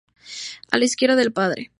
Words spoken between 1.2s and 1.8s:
padre".